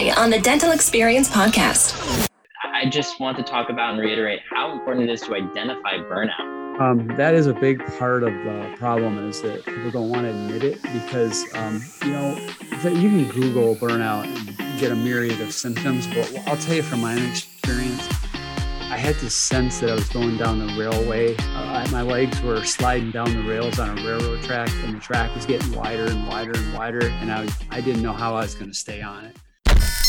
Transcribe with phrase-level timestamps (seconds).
[0.00, 2.28] today on the Dental Experience Podcast.
[2.64, 6.80] I just want to talk about and reiterate how important it is to identify burnout.
[6.80, 10.30] Um, that is a big part of the problem is that people don't want to
[10.30, 12.38] admit it because um, you know
[12.84, 16.06] you can Google burnout and get a myriad of symptoms.
[16.06, 18.08] But I'll tell you from my own experience,
[18.88, 21.36] I had this sense that I was going down the railway.
[21.36, 25.34] Uh, my legs were sliding down the rails on a railroad track, and the track
[25.34, 28.54] was getting wider and wider and wider, and I I didn't know how I was
[28.54, 29.36] going to stay on it.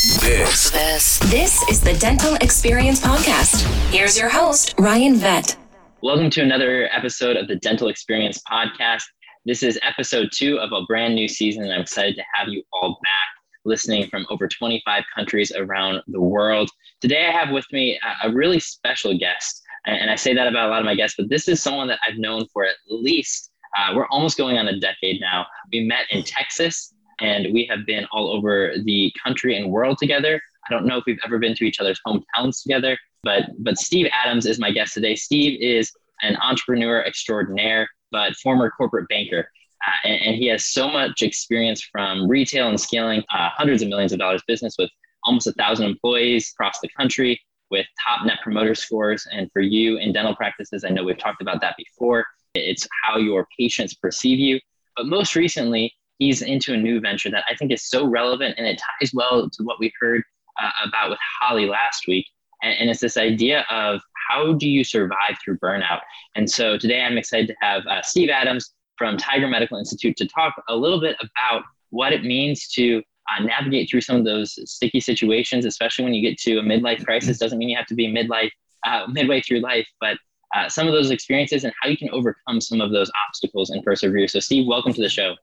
[0.02, 0.68] This.
[0.70, 3.62] this this is the Dental Experience Podcast.
[3.92, 5.56] Here's your host Ryan Vet.
[6.02, 9.04] Welcome to another episode of the Dental Experience Podcast.
[9.46, 12.64] This is episode two of a brand new season, and I'm excited to have you
[12.72, 13.28] all back
[13.64, 16.68] listening from over 25 countries around the world.
[17.00, 20.70] Today, I have with me a really special guest, and I say that about a
[20.70, 23.92] lot of my guests, but this is someone that I've known for at least, uh,
[23.94, 25.46] we're almost going on a decade now.
[25.72, 26.92] We met in Texas,
[27.22, 30.40] and we have been all over the country and world together.
[30.68, 34.08] I don't know if we've ever been to each other's hometowns together, but but Steve
[34.12, 35.14] Adams is my guest today.
[35.14, 35.92] Steve is
[36.22, 39.48] an entrepreneur extraordinaire, but former corporate banker.
[39.86, 43.88] Uh, and, and, he has so much experience from retail and scaling uh, hundreds of
[43.88, 44.88] millions of dollars business with
[45.24, 47.40] almost a thousand employees across the country
[47.72, 49.26] with top net promoter scores.
[49.32, 52.24] And for you in dental practices, I know we've talked about that before.
[52.54, 54.60] It's how your patients perceive you.
[54.96, 55.92] But most recently,
[56.22, 59.50] he's into a new venture that I think is so relevant and it ties well
[59.50, 60.22] to what we heard
[60.62, 62.26] uh, about with Holly last week.
[62.62, 66.00] And, and, it's this idea of how do you survive through burnout?
[66.36, 70.28] And so today I'm excited to have uh, Steve Adams from Tiger Medical Institute to
[70.28, 74.56] talk a little bit about what it means to uh, navigate through some of those
[74.70, 77.38] sticky situations, especially when you get to a midlife crisis.
[77.38, 78.50] Doesn't mean you have to be midlife,
[78.86, 80.18] uh, midway through life, but
[80.54, 83.82] uh, some of those experiences and how you can overcome some of those obstacles and
[83.82, 84.28] persevere.
[84.28, 85.34] So, Steve, welcome to the show.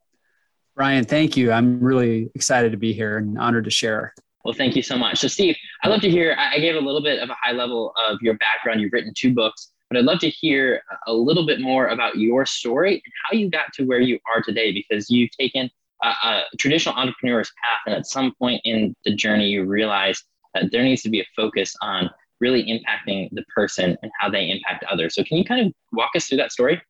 [0.80, 1.52] Ryan, thank you.
[1.52, 4.13] I'm really excited to be here and honored to share.
[4.45, 5.19] Well, thank you so much.
[5.19, 6.38] So, Steve, I'd love to hear.
[6.39, 8.80] I gave a little bit of a high level of your background.
[8.80, 12.45] You've written two books, but I'd love to hear a little bit more about your
[12.45, 15.70] story and how you got to where you are today because you've taken
[16.02, 20.71] a, a traditional entrepreneur's path, and at some point in the journey, you realized that
[20.71, 22.09] there needs to be a focus on
[22.39, 25.14] really impacting the person and how they impact others.
[25.14, 26.82] So, can you kind of walk us through that story?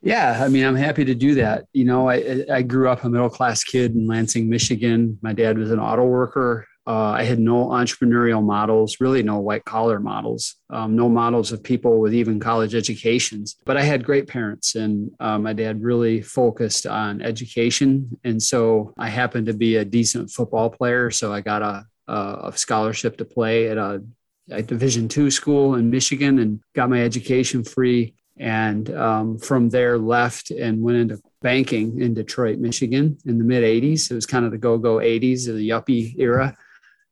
[0.00, 1.64] Yeah, I mean, I'm happy to do that.
[1.72, 5.18] You know, I, I grew up a middle class kid in Lansing, Michigan.
[5.22, 6.66] My dad was an auto worker.
[6.86, 11.62] Uh, I had no entrepreneurial models, really no white collar models, um, no models of
[11.62, 13.56] people with even college educations.
[13.66, 18.18] But I had great parents, and uh, my dad really focused on education.
[18.24, 21.10] And so I happened to be a decent football player.
[21.10, 24.02] So I got a, a scholarship to play at a,
[24.50, 29.98] a Division two school in Michigan and got my education free and um, from there
[29.98, 34.10] left and went into banking in Detroit, Michigan in the mid 80s.
[34.10, 36.56] It was kind of the go go 80s, of the yuppie era.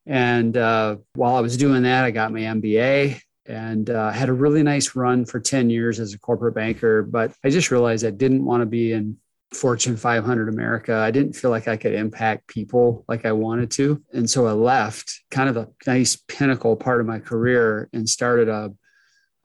[0.07, 4.33] And uh, while I was doing that, I got my MBA and uh, had a
[4.33, 7.03] really nice run for 10 years as a corporate banker.
[7.03, 9.19] But I just realized I didn't want to be in
[9.53, 10.95] Fortune 500 America.
[10.95, 14.03] I didn't feel like I could impact people like I wanted to.
[14.13, 18.49] And so I left kind of a nice pinnacle part of my career and started
[18.49, 18.73] a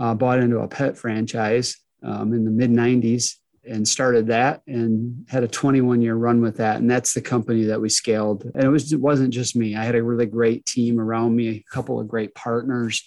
[0.02, 5.28] uh, bought into a pet franchise um, in the mid 90s and started that and
[5.30, 6.78] had a 21 year run with that.
[6.78, 8.44] And that's the company that we scaled.
[8.56, 9.76] And it was it wasn't just me.
[9.76, 13.04] I had a really great team around me a couple of great partners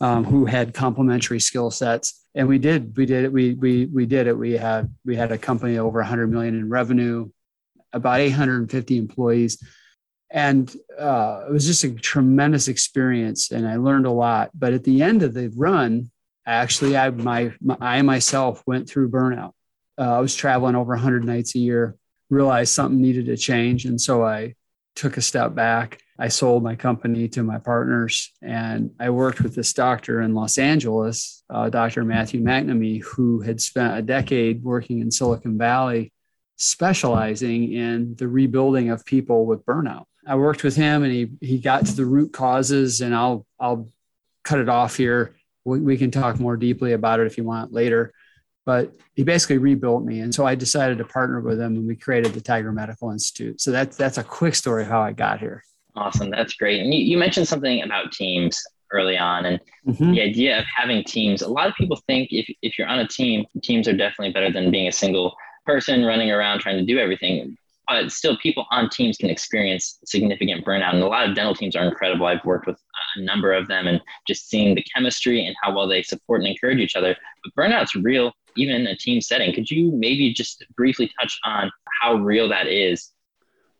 [0.00, 2.24] um, who had complementary skill sets.
[2.34, 4.38] And we did we did it we we we did it.
[4.38, 7.28] We had we had a company over 100 million in revenue
[7.92, 9.62] about 850 employees.
[10.30, 14.52] And uh, it was just a tremendous experience and i learned a lot.
[14.54, 16.10] But at the end of the run
[16.46, 19.52] actually I my, my I myself went through burnout.
[19.98, 21.96] Uh, I was traveling over 100 nights a year,
[22.30, 24.54] realized something needed to change, and so I
[24.96, 26.00] took a step back.
[26.18, 30.58] I sold my company to my partners, and I worked with this doctor in Los
[30.58, 32.04] Angeles, uh, Dr.
[32.04, 36.12] Matthew McNamee, who had spent a decade working in Silicon Valley,
[36.56, 40.04] specializing in the rebuilding of people with burnout.
[40.26, 43.90] I worked with him, and he he got to the root causes, and I'll I'll
[44.44, 45.34] cut it off here
[45.64, 48.12] we, we can talk more deeply about it if you want later.
[48.66, 51.96] But he basically rebuilt me, and so I decided to partner with him, and we
[51.96, 53.60] created the Tiger Medical Institute.
[53.60, 55.64] So that's that's a quick story of how I got here.
[55.96, 56.80] Awesome, that's great.
[56.80, 58.62] And you, you mentioned something about teams
[58.92, 60.12] early on, and mm-hmm.
[60.12, 61.42] the idea of having teams.
[61.42, 64.52] A lot of people think if if you're on a team, teams are definitely better
[64.52, 65.34] than being a single
[65.64, 67.56] person running around trying to do everything
[67.90, 70.94] but still people on teams can experience significant burnout.
[70.94, 72.26] And a lot of dental teams are incredible.
[72.26, 72.78] I've worked with
[73.16, 76.48] a number of them and just seeing the chemistry and how well they support and
[76.48, 77.16] encourage each other.
[77.42, 79.52] But burnout's real even in a team setting.
[79.52, 81.70] Could you maybe just briefly touch on
[82.00, 83.12] how real that is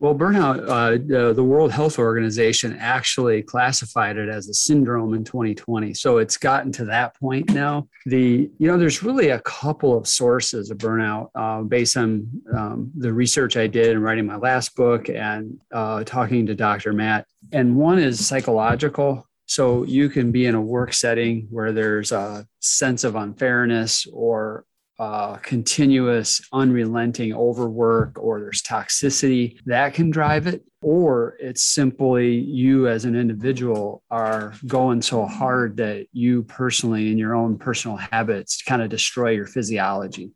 [0.01, 5.93] Well, burnout, uh, the, World Health Organization actually classified it as a syndrome in 2020.
[5.93, 7.87] So it's gotten to that point now.
[8.07, 12.27] The, you know, there's really a couple of sources of burnout uh, based on
[12.57, 16.95] um, the research I did in writing my last book and uh, talking to Dr.
[16.95, 17.27] Matt.
[17.53, 19.27] And one is psychological.
[19.45, 24.65] So you can be in a work setting where there's a sense of unfairness or
[25.01, 32.87] uh, continuous, unrelenting overwork, or there's toxicity that can drive it, or it's simply you
[32.87, 38.61] as an individual are going so hard that you personally, in your own personal habits,
[38.61, 40.33] kind of destroy your physiology.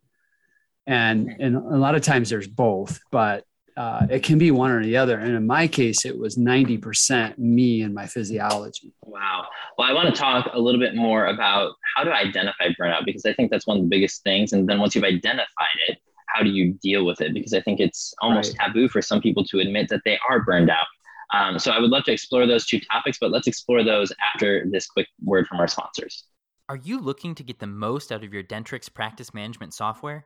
[0.87, 3.43] And, and a lot of times there's both, but
[3.77, 5.19] uh, it can be one or the other.
[5.19, 8.93] And in my case, it was 90% me and my physiology.
[9.03, 9.45] Wow.
[9.77, 13.25] Well, I want to talk a little bit more about how to identify burnout because
[13.25, 14.53] I think that's one of the biggest things.
[14.53, 17.33] And then once you've identified it, how do you deal with it?
[17.33, 18.67] Because I think it's almost right.
[18.67, 20.85] taboo for some people to admit that they are burned out.
[21.33, 24.65] Um, so I would love to explore those two topics, but let's explore those after
[24.69, 26.25] this quick word from our sponsors.
[26.69, 30.25] Are you looking to get the most out of your Dentrix practice management software?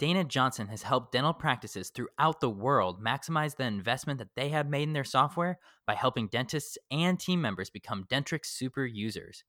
[0.00, 4.66] Dayna Johnson has helped dental practices throughout the world maximize the investment that they have
[4.66, 9.44] made in their software by helping dentists and team members become Dentrix super users.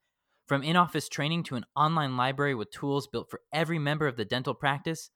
[0.50, 4.18] From in office training to an online library with tools built for every member of
[4.18, 5.10] the dental practice,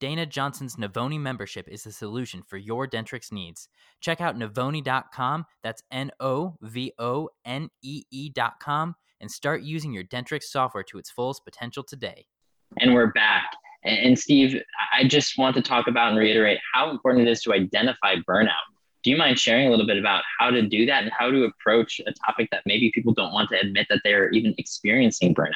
[0.00, 3.68] Dayna Johnson's Novonee membership is the solution for your Dentrix needs.
[4.00, 10.02] Check out Novonee.com, that's N O V O N E E.com, and start using your
[10.02, 12.26] Dentrix software to its fullest potential today.
[12.80, 13.52] And we're back.
[13.82, 14.60] And, Steve,
[14.96, 18.48] I just want to talk about and reiterate how important it is to identify burnout.
[19.02, 21.44] Do you mind sharing a little bit about how to do that and how to
[21.44, 25.54] approach a topic that maybe people don't want to admit that they're even experiencing burnout?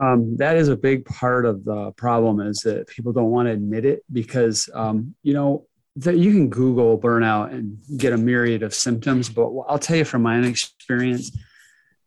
[0.00, 3.52] Um, that is a big part of the problem is that people don't want to
[3.52, 8.62] admit it because um, you know that you can google burnout and get a myriad
[8.62, 11.36] of symptoms but i'll tell you from my own experience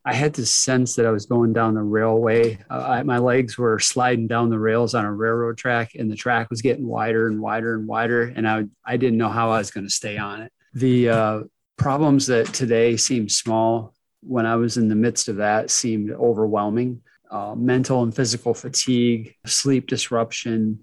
[0.04, 2.58] I had this sense that I was going down the railway.
[2.68, 6.16] Uh, I, my legs were sliding down the rails on a railroad track, and the
[6.16, 8.24] track was getting wider and wider and wider.
[8.24, 10.52] And I, I didn't know how I was going to stay on it.
[10.74, 11.40] The uh,
[11.76, 17.02] problems that today seem small, when I was in the midst of that, seemed overwhelming.
[17.30, 20.82] Uh, mental and physical fatigue, sleep disruption,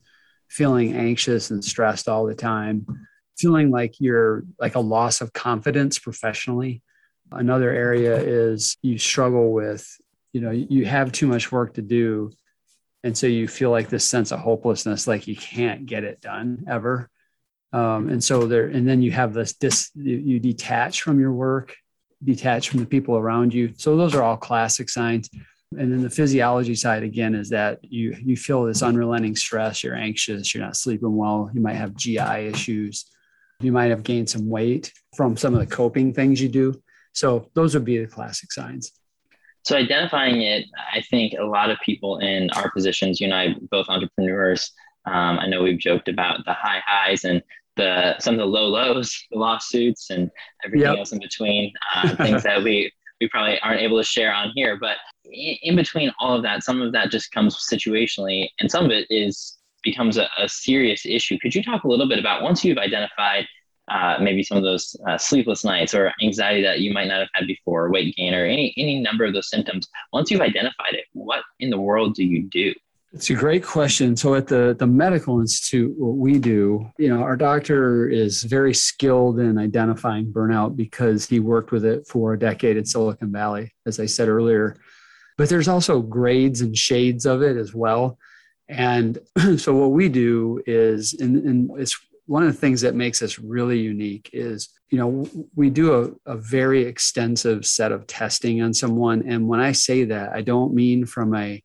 [0.50, 2.86] feeling anxious and stressed all the time,
[3.38, 6.82] feeling like you're like a loss of confidence professionally
[7.32, 9.88] Another area is you struggle with,
[10.34, 12.32] you know, you have too much work to do.
[13.04, 16.66] And so you feel like this sense of hopelessness, like you can't get it done
[16.68, 17.10] ever.
[17.72, 21.76] Um, and so there, and then you have this, dis, you, detach from your work,
[22.24, 23.74] detach from the people around you.
[23.78, 25.30] So those are all classic signs.
[25.78, 29.84] And then the physiology side again is that you you feel this unrelenting stress.
[29.84, 30.54] You're anxious.
[30.54, 31.52] You're not sleeping well.
[31.54, 33.06] You might have GI issues.
[33.60, 36.82] You might have gained some weight from some of the coping things you do.
[37.20, 38.94] So those would be the classic signs.
[39.64, 43.56] So identifying it, I think a lot of people in our positions, you and I,
[43.70, 44.72] both entrepreneurs,
[45.06, 47.44] um, I know we've joked about the high highs and
[47.76, 50.32] the some of the low lows, the lawsuits, and
[50.64, 50.98] everything yep.
[50.98, 51.74] else in between.
[51.94, 52.90] Uh, things that we
[53.20, 54.96] we probably aren't able to share on here, but
[55.26, 58.92] in, in, between all of that, some of that just comes situationally, and some of
[58.92, 61.38] it is becomes a, a serious issue.
[61.42, 63.46] Could you talk a little bit about once you've identified
[63.90, 67.30] uh, maybe some of those uh, sleepless nights or anxiety that you might not have
[67.34, 69.88] had before, weight gain, or any any number of those symptoms.
[70.14, 72.74] Once you've identified it, what in the world do you do?
[73.12, 74.16] It's a great question.
[74.16, 78.74] So at the the medical institute, what we do, you know, our doctor is very
[78.74, 83.74] skilled in identifying burnout because he worked with it for a decade in Silicon Valley,
[83.88, 84.78] as I said earlier.
[85.38, 88.20] But there's also grades and shades of it as well.
[88.68, 89.18] And
[89.58, 93.40] so what we do is, and, and it's one of the things that makes us
[93.40, 98.72] really unique is you know we do a, a, very extensive set of testing on
[98.72, 99.24] someone.
[99.28, 101.64] And when i say that i don't mean from a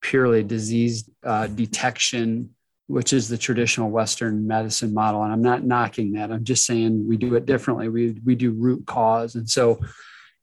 [0.00, 2.50] purely disease uh, detection
[2.88, 5.24] which is the traditional western medicine model.
[5.24, 6.30] And i'm not knocking that.
[6.30, 7.88] I'm just saying we do it differently.
[7.88, 9.34] We, we do root cause.
[9.34, 9.80] And so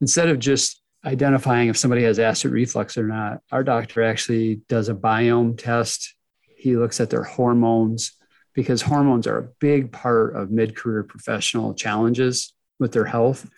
[0.01, 4.89] instead of just identifying if somebody has acid reflux or not our doctor actually does
[4.89, 6.15] a biome test.
[6.57, 8.11] He looks at their hormones
[8.53, 13.49] because hormones are a big part of mid career professional challenges with their health.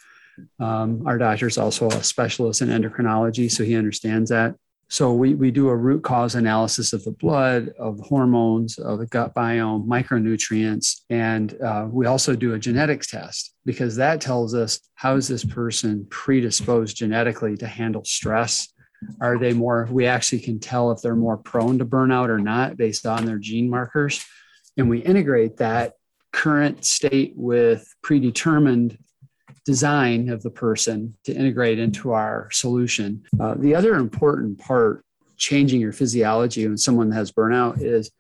[0.60, 4.56] Um, our doctor is also a specialist in endocrinology, so he understands that.
[4.88, 9.08] So we, we do a root cause analysis of the blood, of hormones, of the
[9.08, 14.80] gut biome, micronutrients, and uh, we also do a genetics test because that tells us
[14.94, 18.72] how is this person predisposed genetically to handle stress.
[19.20, 19.88] Are they more?
[19.92, 23.40] We actually can tell if they're more prone to burnout or not based on their
[23.40, 24.24] gene markers
[24.78, 25.94] and we integrate that
[26.32, 28.98] current state with predetermined
[29.66, 33.24] design of the person to integrate into our solution.
[33.40, 35.04] Uh, the other important part,
[35.38, 38.12] changing your physiology when someone has burnout, is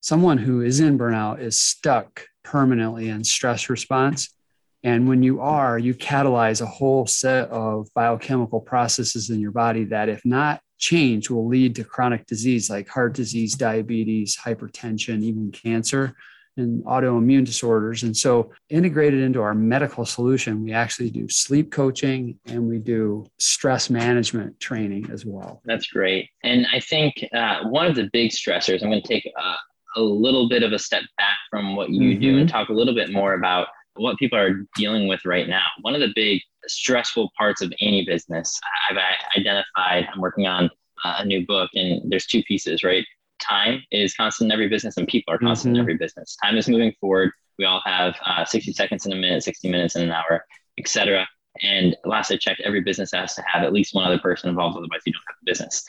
[0.00, 4.34] someone who is in burnout is stuck permanently in stress response.
[4.82, 9.84] And when you are, you catalyze a whole set of biochemical processes in your body
[9.84, 15.52] that, if not changed, will lead to chronic disease like heart disease, diabetes, hypertension, even
[15.52, 16.16] cancer
[16.56, 18.02] and autoimmune disorders.
[18.02, 23.26] And so, integrated into our medical solution, we actually do sleep coaching and we do
[23.38, 25.62] stress management training as well.
[25.64, 26.28] That's great.
[26.42, 29.56] And I think uh, one of the big stressors, I'm going to take uh,
[29.96, 32.20] a little bit of a step back from what you mm-hmm.
[32.20, 35.64] do and talk a little bit more about what people are dealing with right now.
[35.82, 38.98] One of the big stressful parts of any business I've
[39.36, 40.70] identified, I'm working on
[41.04, 43.04] a new book, and there's two pieces, right?
[43.40, 45.76] time is constant in every business and people are constant mm-hmm.
[45.76, 46.36] in every business.
[46.42, 47.32] Time is moving forward.
[47.58, 50.46] We all have uh, 60 seconds in a minute, 60 minutes in an hour,
[50.78, 51.26] etc.
[51.62, 54.76] And last I checked, every business has to have at least one other person involved,
[54.76, 55.84] otherwise you don't have a business.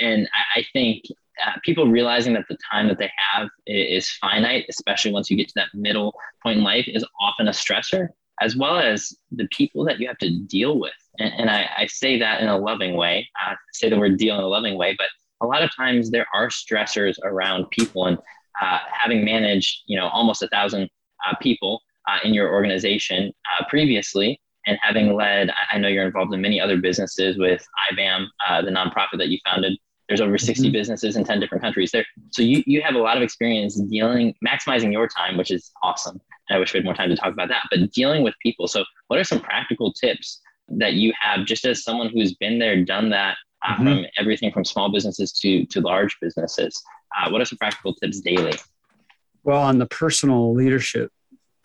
[0.00, 1.04] And I, I think
[1.44, 5.36] uh, people realizing that the time that they have is, is finite, especially once you
[5.36, 8.08] get to that middle point in life, is often a stressor,
[8.40, 10.92] as well as the people that you have to deal with.
[11.18, 13.28] And, and I, I, say that in a loving way.
[13.36, 15.06] I say the word deal in a loving way, but
[15.40, 18.18] a lot of times there are stressors around people and
[18.60, 20.88] uh, having managed you know almost a thousand
[21.26, 26.32] uh, people uh, in your organization uh, previously and having led i know you're involved
[26.32, 29.76] in many other businesses with ibam uh, the nonprofit that you founded
[30.08, 30.72] there's over 60 mm-hmm.
[30.72, 34.34] businesses in 10 different countries there so you, you have a lot of experience dealing
[34.46, 37.32] maximizing your time which is awesome And i wish we had more time to talk
[37.32, 41.46] about that but dealing with people so what are some practical tips that you have
[41.46, 43.84] just as someone who's been there done that uh, mm-hmm.
[43.84, 46.82] from everything from small businesses to to large businesses.
[47.16, 48.54] Uh, what are some practical tips daily?
[49.42, 51.10] Well, on the personal leadership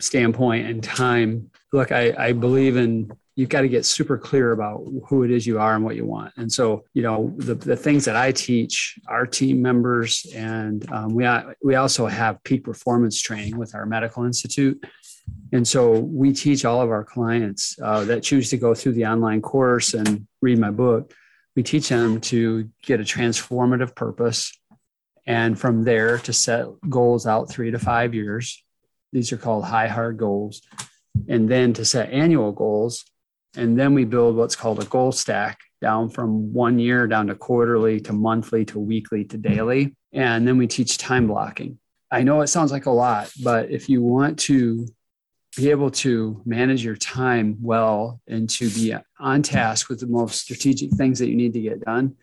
[0.00, 4.84] standpoint and time, look, I, I believe in you've got to get super clear about
[5.08, 6.32] who it is you are and what you want.
[6.36, 11.14] And so, you know, the, the things that I teach our team members, and um,
[11.14, 11.26] we,
[11.64, 14.84] we also have peak performance training with our medical institute.
[15.52, 19.06] And so we teach all of our clients uh, that choose to go through the
[19.06, 21.14] online course and read my book
[21.56, 24.52] we teach them to get a transformative purpose
[25.26, 28.64] and from there to set goals out three to five years
[29.12, 30.62] these are called high hard goals
[31.28, 33.04] and then to set annual goals
[33.56, 37.34] and then we build what's called a goal stack down from one year down to
[37.34, 41.78] quarterly to monthly to weekly to daily and then we teach time blocking
[42.10, 44.86] i know it sounds like a lot but if you want to
[45.56, 50.40] be able to manage your time well and to be on task with the most
[50.40, 52.14] strategic things that you need to get done,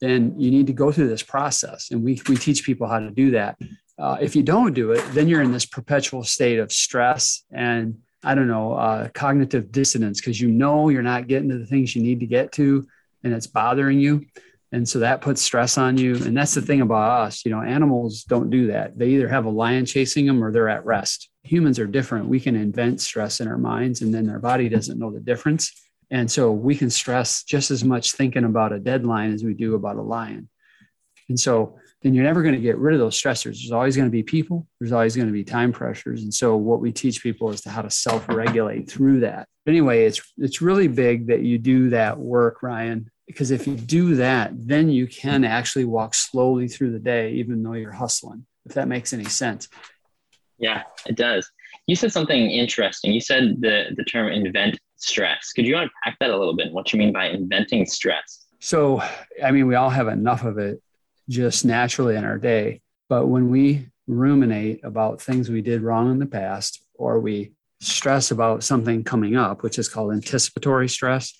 [0.00, 1.90] then you need to go through this process.
[1.90, 3.58] And we, we teach people how to do that.
[3.98, 7.98] Uh, if you don't do it, then you're in this perpetual state of stress and
[8.22, 11.96] I don't know, uh, cognitive dissonance because you know you're not getting to the things
[11.96, 12.86] you need to get to
[13.24, 14.26] and it's bothering you.
[14.72, 16.14] And so that puts stress on you.
[16.16, 17.44] And that's the thing about us.
[17.44, 18.96] You know, animals don't do that.
[18.96, 21.28] They either have a lion chasing them or they're at rest.
[21.42, 22.28] Humans are different.
[22.28, 25.72] We can invent stress in our minds and then our body doesn't know the difference.
[26.10, 29.74] And so we can stress just as much thinking about a deadline as we do
[29.74, 30.48] about a lion.
[31.28, 33.60] And so then you're never going to get rid of those stressors.
[33.60, 36.22] There's always going to be people, there's always going to be time pressures.
[36.22, 39.46] And so what we teach people is to how to self-regulate through that.
[39.64, 43.76] But Anyway, it's it's really big that you do that work, Ryan, because if you
[43.76, 48.46] do that, then you can actually walk slowly through the day, even though you're hustling,
[48.66, 49.68] if that makes any sense.
[50.58, 51.50] Yeah, it does.
[51.86, 53.12] You said something interesting.
[53.12, 55.52] You said the, the term invent stress.
[55.52, 56.72] Could you unpack that a little bit?
[56.72, 58.46] What you mean by inventing stress?
[58.58, 59.02] So,
[59.42, 60.82] I mean, we all have enough of it
[61.30, 62.82] just naturally in our day.
[63.08, 68.30] But when we ruminate about things we did wrong in the past, or we stress
[68.30, 71.32] about something coming up, which is called anticipatory stress,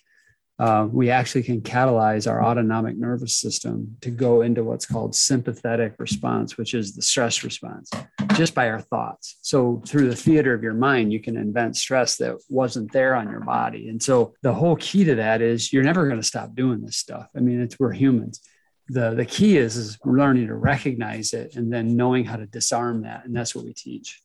[0.59, 5.95] uh, we actually can catalyze our autonomic nervous system to go into what's called sympathetic
[5.97, 7.89] response, which is the stress response,
[8.35, 9.37] just by our thoughts.
[9.41, 13.29] So, through the theater of your mind, you can invent stress that wasn't there on
[13.29, 13.89] your body.
[13.89, 16.97] And so, the whole key to that is you're never going to stop doing this
[16.97, 17.27] stuff.
[17.35, 18.39] I mean, it's we're humans.
[18.93, 23.03] The, the key is, is learning to recognize it and then knowing how to disarm
[23.03, 23.25] that.
[23.25, 24.21] And that's what we teach.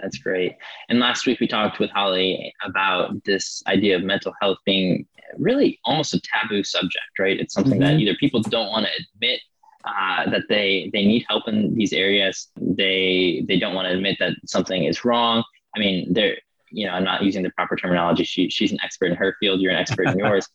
[0.00, 0.56] That's great.
[0.88, 5.06] And last week we talked with Holly about this idea of mental health being
[5.38, 7.38] really almost a taboo subject, right?
[7.38, 7.96] It's something mm-hmm.
[7.96, 9.40] that either people don't want to admit
[9.84, 12.48] uh, that they they need help in these areas.
[12.60, 15.42] They they don't want to admit that something is wrong.
[15.74, 16.36] I mean, they're
[16.70, 18.24] you know I'm not using the proper terminology.
[18.24, 19.60] She she's an expert in her field.
[19.60, 20.46] You're an expert in yours.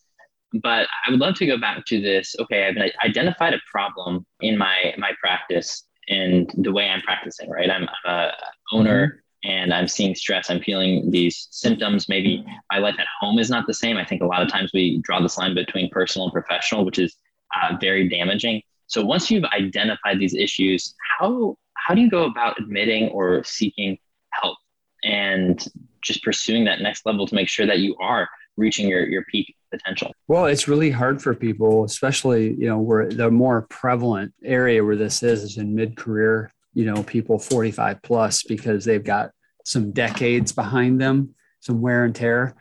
[0.61, 2.35] But I would love to go back to this.
[2.39, 7.49] Okay, I've identified a problem in my my practice and the way I'm practicing.
[7.49, 8.31] Right, I'm, I'm a
[8.71, 9.07] owner.
[9.07, 10.49] Mm-hmm and I'm seeing stress.
[10.49, 12.09] I'm feeling these symptoms.
[12.09, 13.95] Maybe my life at home is not the same.
[13.95, 16.97] I think a lot of times we draw this line between personal and professional, which
[16.97, 17.15] is
[17.55, 18.61] uh, very damaging.
[18.87, 23.97] So once you've identified these issues, how how do you go about admitting or seeking
[24.31, 24.57] help
[25.03, 25.63] and
[26.01, 29.55] just pursuing that next level to make sure that you are reaching your your peak
[29.71, 30.13] potential?
[30.27, 34.95] Well, it's really hard for people, especially you know where the more prevalent area where
[34.95, 36.51] this is is in mid career.
[36.73, 39.31] You know, people 45 plus because they've got
[39.63, 42.55] some decades behind them, some wear and tear.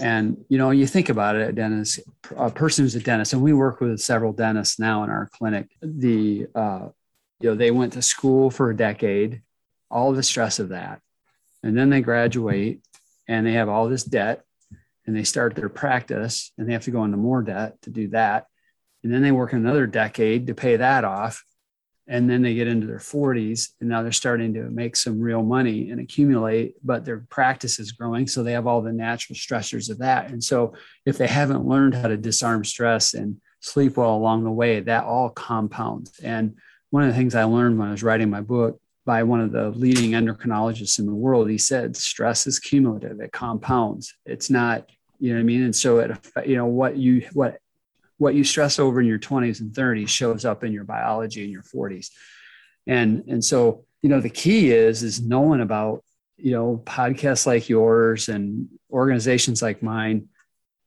[0.00, 2.00] And you know, you think about it, a dentist,
[2.36, 5.68] a person who's a dentist, and we work with several dentists now in our clinic.
[5.82, 6.88] The uh,
[7.40, 9.42] you know, they went to school for a decade,
[9.90, 11.00] all the stress of that,
[11.62, 12.80] and then they graduate
[13.28, 14.44] and they have all this debt,
[15.08, 18.08] and they start their practice, and they have to go into more debt to do
[18.08, 18.44] that,
[19.02, 21.42] and then they work another decade to pay that off,
[22.06, 25.42] and then they get into their 40s and now they're starting to make some real
[25.42, 28.26] money and accumulate but their practice is growing.
[28.26, 30.30] So they have all the natural stressors of that.
[30.30, 30.74] And so
[31.04, 35.04] if they haven't learned how to disarm stress and sleep well along the way that
[35.04, 36.18] all compounds.
[36.20, 36.56] And
[36.90, 39.52] one of the things i learned when i was writing my book by one of
[39.52, 43.20] the leading endocrinologists in the world he said stress is cumulative.
[43.20, 44.14] It compounds.
[44.24, 44.86] It's not
[45.18, 45.62] you know what i mean?
[45.64, 47.58] And so it you know what you what
[48.18, 51.50] what you stress over in your 20s and 30s shows up in your biology in
[51.50, 52.10] your 40s
[52.86, 56.04] and and so you know the key is is knowing about
[56.36, 60.28] you know podcasts like yours and organizations like mine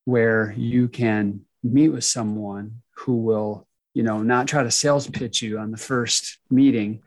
[0.06, 5.42] where you can meet with someone who will you know not try to sales pitch
[5.42, 7.02] you on the first meeting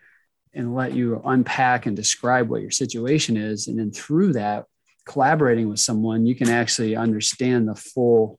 [0.54, 3.66] and let you unpack and describe what your situation is.
[3.66, 4.66] And then through that
[5.04, 8.38] collaborating with someone you can actually understand the full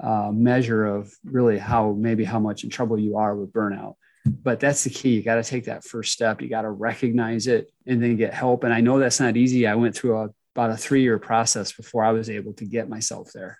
[0.00, 3.94] uh, measure of really how maybe how much in trouble you are with burnout.
[4.24, 5.10] But that's the key.
[5.10, 6.40] You got to take that first step.
[6.40, 8.64] You got to recognize it and then get help.
[8.64, 9.66] And i know that's not easy.
[9.66, 12.88] I went through a, about a three year process before i was able to get
[12.88, 13.58] myself there.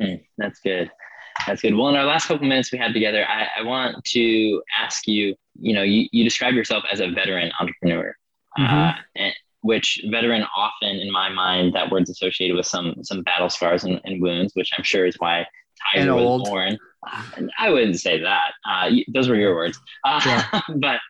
[0.00, 0.90] Mm, that's good.
[1.46, 1.74] That's good.
[1.74, 5.36] Well in our last couple minutes we had together I, I, want to ask you
[5.60, 8.14] you know you, you describe yourself as a veteran entrepreneur.
[8.58, 8.74] Mm-hmm.
[8.74, 13.48] uh, and, which veteran often in my mind that word's associated with some some battle
[13.48, 15.46] scars and, and wounds which i'm sure is why
[15.92, 16.44] tiger was old.
[16.44, 16.78] born
[17.58, 20.60] i wouldn't say that uh, those were your words uh, yeah.
[20.76, 21.00] but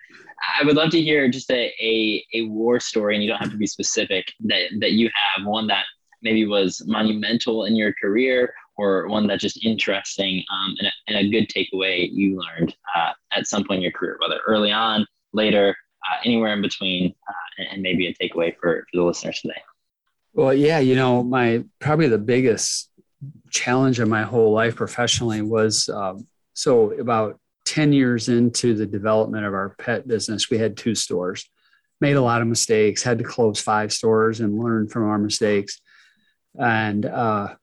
[0.58, 3.50] i would love to hear just a, a, a war story and you don't have
[3.50, 5.84] to be specific that, that you have one that
[6.22, 11.26] maybe was monumental in your career or one that's just interesting um, and, a, and,
[11.26, 15.06] a, good takeaway you learned uh, at some point in your career whether early on
[15.32, 15.76] later
[16.10, 19.60] uh, anywhere in between, uh, and maybe a takeaway for, for the listeners today.
[20.32, 22.90] Well, yeah, you know, my probably the biggest
[23.50, 29.44] challenge of my whole life professionally was um, so about 10 years into the development
[29.44, 31.48] of our pet business, we had two stores,
[32.00, 35.80] made a lot of mistakes, had to close five stores and learn from our mistakes.
[36.58, 37.54] And uh,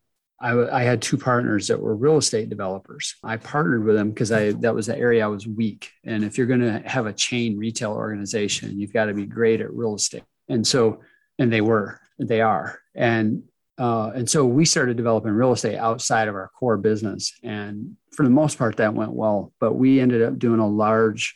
[0.45, 3.15] I, had two partners that were real estate developers.
[3.23, 5.91] I partnered with them because I that was the area I was weak.
[6.03, 9.61] And if you're going to have a chain retail organization, you've got to be great
[9.61, 10.23] at real estate.
[10.47, 11.01] And so,
[11.39, 12.79] and they were, they are.
[12.93, 13.43] And
[13.77, 17.33] uh, and so we started developing real estate outside of our core business.
[17.43, 19.51] And for the most part, that went well.
[19.59, 21.35] But we ended up doing a large,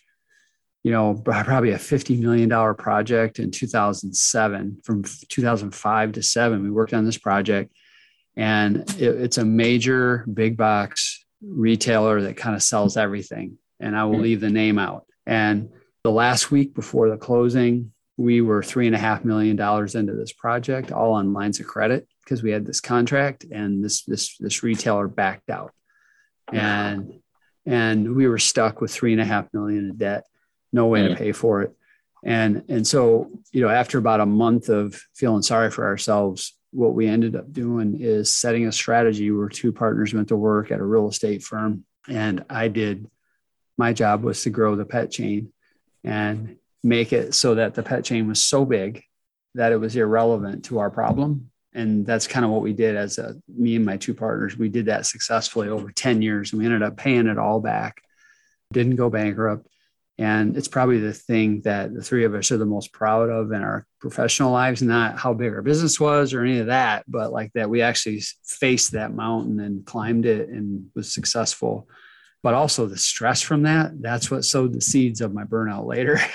[0.84, 4.78] you know, probably a $50 million project in 2007.
[4.86, 7.74] From 2005 to seven, we worked on this project
[8.40, 13.58] and it, it's a major big box retailer that kind of sells everything.
[13.82, 14.24] And i will mm-hmm.
[14.24, 15.06] leave the name out.
[15.26, 15.70] And
[16.04, 20.14] the last week before the closing we were three and a half million dollars into
[20.14, 24.38] this project all on lines of credit because we had this contract and this this
[24.38, 25.72] this retailer backed out.
[26.52, 27.20] And
[27.66, 30.26] and we were stuck with three and a half million in debt
[30.72, 31.76] no way to pay for it.
[32.24, 36.94] And and so you know after about a month of feeling sorry for ourselves what
[36.94, 40.80] we ended up doing is setting a strategy where two partners went to work at
[40.80, 43.10] a real estate firm and i did
[43.80, 45.54] my job was to grow the pet chain
[46.04, 49.04] and make it so that the pet chain was so big
[49.56, 51.50] that it was irrelevant to our problem.
[51.74, 54.58] And that's kind of what we did as a me and my two partners.
[54.58, 58.02] We did that successfully over 10 years and we ended up paying it all back.
[58.74, 59.66] Didn't go bankrupt
[60.20, 63.54] and it's probably the thing that the three of us are the most proud of
[63.54, 67.32] in our professional lives, not how big our business was or any of that, but
[67.32, 71.88] like that we actually faced that mountain and climbed it and was successful.
[72.44, 76.20] But also the stress from that, that's what sowed the seeds of my burnout later.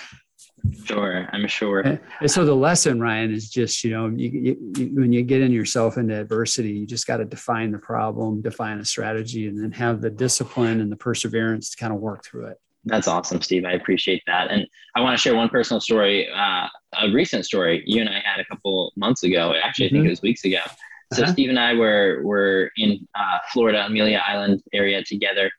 [0.86, 1.80] Sure, I'm sure.
[1.80, 5.42] And, and so the lesson, Ryan, is just you know, you, you, when you get
[5.42, 9.62] in yourself into adversity, you just got to define the problem, define a strategy, and
[9.62, 13.40] then have the discipline and the perseverance to kind of work through it That's awesome,
[13.40, 13.64] Steve.
[13.64, 14.50] I appreciate that.
[14.50, 16.68] And I want to share one personal story, uh,
[17.00, 19.54] a recent story you and I had a couple months ago.
[19.62, 19.96] Actually, mm-hmm.
[19.96, 20.60] I think it was weeks ago.
[21.12, 21.32] So uh-huh.
[21.32, 25.50] Steve and I were were in uh, Florida, Amelia Island area together,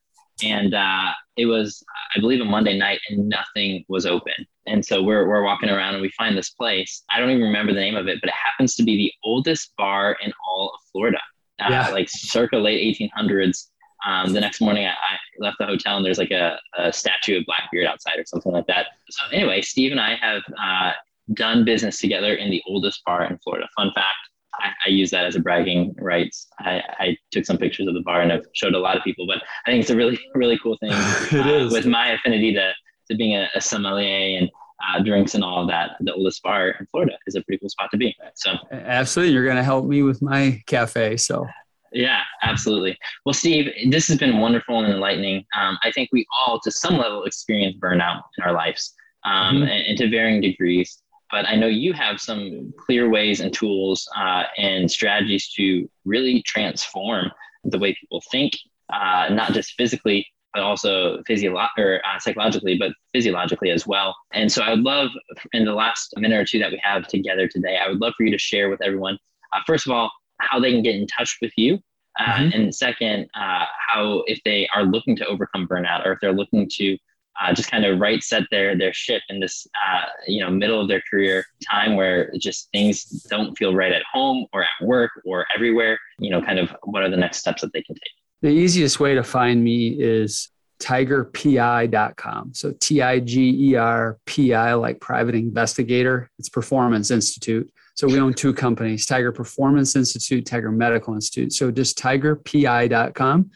[0.43, 1.83] and uh, it was
[2.15, 4.33] I believe a Monday night, and nothing was open.
[4.67, 7.03] And so we're we're walking around, and we find this place.
[7.11, 9.73] I don't even remember the name of it, but it happens to be the oldest
[9.77, 11.19] bar in all of Florida,
[11.59, 11.89] uh, yeah.
[11.89, 13.67] like circa late 1800s.
[14.05, 17.39] Um, the next morning, I, I, left the hotel, and there's like a, a, statue
[17.39, 18.87] of Blackbeard outside, or something like that.
[19.09, 20.91] So anyway, Steve and I have uh,
[21.33, 23.67] done business together in the oldest bar in Florida.
[23.75, 24.15] Fun fact:
[24.59, 26.47] I, I, use that as a bragging rights.
[26.59, 29.27] I, I, took some pictures of the bar and I've showed a lot of people,
[29.27, 30.91] but I think it's a really, really cool thing
[31.39, 32.71] uh, with my affinity to,
[33.09, 34.49] to being a, a sommelier and
[34.87, 35.91] uh, drinks and all of that.
[36.01, 38.15] The oldest bar in Florida is a pretty cool spot to be.
[38.35, 39.33] So absolutely.
[39.33, 41.17] You're going to help me with my cafe.
[41.17, 41.47] So
[41.95, 42.97] yeah, absolutely.
[43.25, 45.45] Well, Steve, this has been wonderful and enlightening.
[45.59, 49.63] Um, I think we all, to some level, experience burnout in our lives um, mm-hmm.
[49.63, 54.07] and, and to varying degrees but I know you have some clear ways and tools
[54.15, 57.31] uh, and strategies to really transform
[57.63, 58.53] the way people think,
[58.93, 64.15] uh, not just physically, but also physiolo- or uh, psychologically, but physiologically as well.
[64.31, 65.09] And so I would love,
[65.51, 68.23] in the last minute or two that we have together today, I would love for
[68.23, 69.17] you to share with everyone,
[69.53, 71.79] uh, first of all, how they can get in touch with you.
[72.19, 72.61] Uh, mm-hmm.
[72.61, 76.69] And second, uh, how if they are looking to overcome burnout or if they're looking
[76.75, 76.97] to
[77.41, 80.79] uh, just kind of right set their their ship in this uh, you know middle
[80.79, 85.11] of their career time where just things don't feel right at home or at work
[85.25, 88.13] or everywhere you know kind of what are the next steps that they can take
[88.41, 97.11] the easiest way to find me is tigerpi.com so t-i-g-e-r-p-i like private investigator it's performance
[97.11, 103.49] institute so we own two companies tiger performance institute tiger medical institute so just tigerpi.com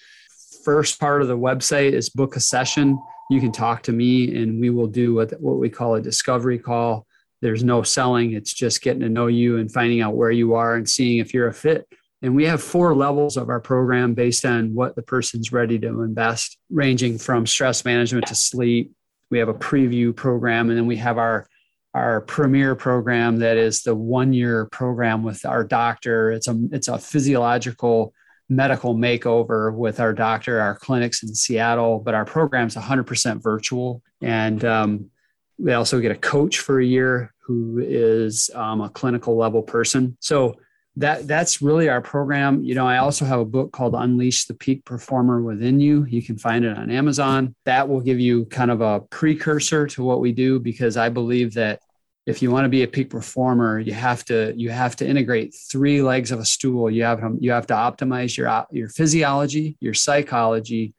[0.63, 2.97] first part of the website is book a session
[3.29, 6.57] you can talk to me and we will do what, what we call a discovery
[6.57, 7.05] call.
[7.41, 10.75] There's no selling, it's just getting to know you and finding out where you are
[10.75, 11.87] and seeing if you're a fit.
[12.21, 16.01] And we have four levels of our program based on what the person's ready to
[16.01, 18.91] invest, ranging from stress management to sleep.
[19.31, 21.47] We have a preview program, and then we have our
[21.93, 26.31] our premier program that is the one year program with our doctor.
[26.31, 28.13] It's a it's a physiological
[28.49, 34.01] medical makeover with our doctor, our clinics in Seattle, but our program's 100% virtual.
[34.21, 35.11] And um,
[35.59, 40.17] we also get a coach for a year who is um, a clinical level person.
[40.19, 40.55] So
[40.95, 42.63] that that's really our program.
[42.63, 46.05] You know, I also have a book called Unleash the Peak Performer Within You.
[46.05, 47.55] You can find it on Amazon.
[47.65, 51.53] That will give you kind of a precursor to what we do because I believe
[51.53, 51.79] that
[52.25, 55.55] if you want to be a peak performer, you have to you have to integrate
[55.71, 56.89] three legs of a stool.
[56.91, 60.93] You have you have to optimize your your physiology, your psychology,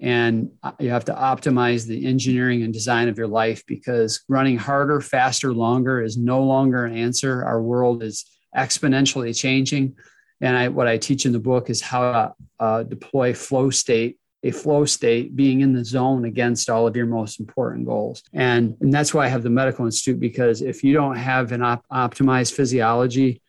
[0.00, 4.58] and uh, you have to optimize the engineering and design of your life because running
[4.58, 7.44] harder, faster, longer is no longer an answer.
[7.44, 8.24] Our world is
[8.56, 9.96] exponentially changing,
[10.40, 14.18] and I, what I teach in the book is how to uh, deploy flow state
[14.44, 18.22] a flow state, being in the zone against all of your most important goals.
[18.32, 21.62] And, and that's why I have the Medical Institute, because if you don't have an
[21.62, 23.40] op- optimized physiology,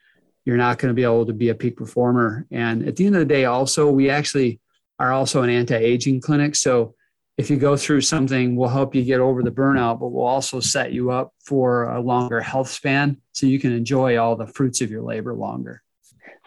[0.45, 2.45] you're not going to be able to be a peak performer.
[2.51, 4.59] And at the end of the day, also, we actually
[4.99, 6.55] are also an anti aging clinic.
[6.55, 6.95] So
[7.37, 10.59] if you go through something, we'll help you get over the burnout, but we'll also
[10.59, 14.81] set you up for a longer health span so you can enjoy all the fruits
[14.81, 15.81] of your labor longer.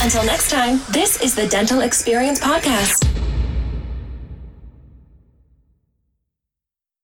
[0.02, 3.35] Until next time, this is the Dental Experience Podcast.